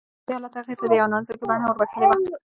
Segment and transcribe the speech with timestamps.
[0.27, 2.15] دې حالت هغې ته د يوې نانځکې بڼه وربښلې وه